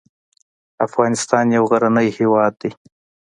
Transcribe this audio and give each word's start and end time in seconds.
افغانستان 0.85 1.45
يو 1.55 1.63
غرنی 1.71 2.07
هېواد 2.17 2.53
دی. 2.61 2.71